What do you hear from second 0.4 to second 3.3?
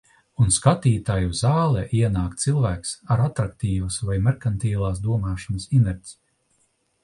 Un skatītāju zālē ienāk cilvēks ar